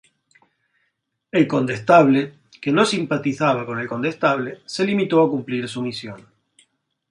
El 1.31 1.47
Condestable, 1.47 2.33
que 2.59 2.71
no 2.71 2.85
simpatizaba 2.87 3.67
con 3.67 3.77
el 3.79 3.87
Condestable, 3.87 4.61
se 4.65 4.83
limitó 4.83 5.21
a 5.21 5.29
cumplir 5.29 5.69
su 5.69 5.83
misión. 5.83 6.25